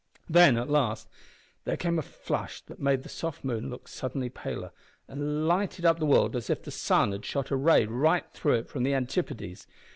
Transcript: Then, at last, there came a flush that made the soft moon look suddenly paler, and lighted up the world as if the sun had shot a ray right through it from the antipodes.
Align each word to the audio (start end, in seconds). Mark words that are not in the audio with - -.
Then, 0.27 0.57
at 0.57 0.67
last, 0.67 1.07
there 1.63 1.77
came 1.77 1.99
a 1.99 2.01
flush 2.01 2.61
that 2.61 2.79
made 2.79 3.03
the 3.03 3.07
soft 3.07 3.43
moon 3.43 3.69
look 3.69 3.87
suddenly 3.87 4.29
paler, 4.29 4.71
and 5.07 5.45
lighted 5.45 5.85
up 5.85 5.99
the 5.99 6.07
world 6.07 6.35
as 6.35 6.49
if 6.49 6.63
the 6.63 6.71
sun 6.71 7.11
had 7.11 7.23
shot 7.23 7.51
a 7.51 7.55
ray 7.55 7.85
right 7.85 8.25
through 8.33 8.53
it 8.55 8.67
from 8.67 8.81
the 8.81 8.95
antipodes. 8.95 9.67